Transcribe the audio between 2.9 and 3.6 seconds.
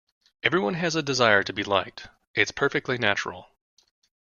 natural.